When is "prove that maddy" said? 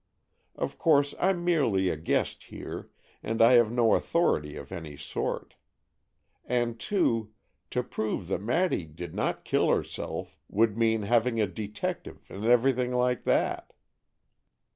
7.83-8.85